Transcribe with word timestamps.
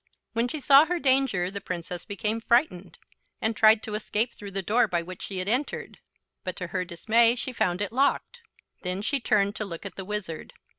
When 0.33 0.47
she 0.47 0.59
saw 0.59 0.85
her 0.87 0.97
danger 0.97 1.51
the 1.51 1.61
Princess 1.61 2.05
became 2.05 2.41
frightened, 2.41 2.97
and 3.39 3.55
tried 3.55 3.83
to 3.83 3.93
escape 3.93 4.33
through 4.33 4.49
the 4.49 4.63
door 4.63 4.87
by 4.87 5.03
which 5.03 5.21
she 5.21 5.37
had 5.37 5.47
entered; 5.47 5.99
but 6.43 6.55
to 6.55 6.67
her 6.73 6.83
dismay 6.83 7.35
she 7.35 7.53
found 7.53 7.83
it 7.83 7.91
locked. 7.91 8.41
Then 8.81 9.03
she 9.03 9.19
turned 9.19 9.55
to 9.57 9.63
look 9.63 9.85
at 9.85 9.97
the 9.97 10.03
Wizard. 10.05 10.53